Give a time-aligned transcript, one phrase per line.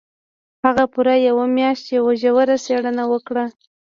[0.65, 3.45] هغه پوره يوه مياشت يوه ژوره څېړنه وکړه.